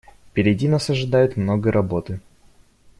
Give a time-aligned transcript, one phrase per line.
[0.31, 2.21] Впереди нас ожидает много работы.